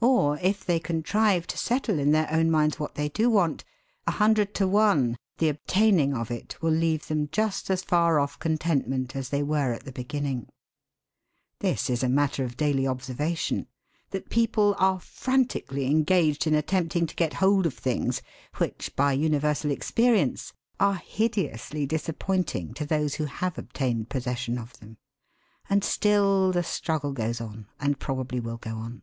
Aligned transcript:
Or, 0.00 0.38
if 0.38 0.64
they 0.64 0.80
contrive 0.80 1.46
to 1.48 1.58
settle 1.58 1.98
in 1.98 2.12
their 2.12 2.32
own 2.32 2.50
minds 2.50 2.80
what 2.80 2.94
they 2.94 3.10
do 3.10 3.28
want, 3.28 3.62
a 4.06 4.12
hundred 4.12 4.54
to 4.54 4.66
one 4.66 5.18
the 5.36 5.50
obtaining 5.50 6.14
of 6.14 6.30
it 6.30 6.56
will 6.62 6.70
leave 6.72 7.08
them 7.08 7.28
just 7.30 7.68
as 7.68 7.82
far 7.82 8.18
off 8.18 8.38
contentment 8.38 9.14
as 9.14 9.28
they 9.28 9.42
were 9.42 9.74
at 9.74 9.84
the 9.84 9.92
beginning! 9.92 10.48
This 11.60 11.90
is 11.90 12.02
a 12.02 12.08
matter 12.08 12.42
of 12.42 12.56
daily 12.56 12.86
observation: 12.86 13.66
that 14.12 14.30
people 14.30 14.74
are 14.78 14.98
frantically 14.98 15.84
engaged 15.84 16.46
in 16.46 16.54
attempting 16.54 17.06
to 17.08 17.14
get 17.14 17.34
hold 17.34 17.66
of 17.66 17.74
things 17.74 18.22
which, 18.56 18.96
by 18.96 19.12
universal 19.12 19.70
experience, 19.70 20.54
are 20.80 20.94
hideously 21.04 21.84
disappointing 21.84 22.72
to 22.72 22.86
those 22.86 23.16
who 23.16 23.26
have 23.26 23.58
obtained 23.58 24.08
possession 24.08 24.56
of 24.56 24.72
them. 24.80 24.96
And 25.68 25.84
still 25.84 26.50
the 26.50 26.62
struggle 26.62 27.12
goes 27.12 27.42
on, 27.42 27.66
and 27.78 27.98
probably 28.00 28.40
will 28.40 28.56
go 28.56 28.74
on. 28.76 29.02